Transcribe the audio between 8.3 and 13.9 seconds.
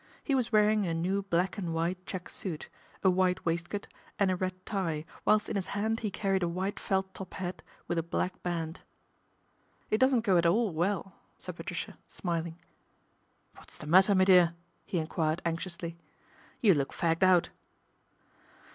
band.' It doesn't go at all well," said Patricia, miling." What's the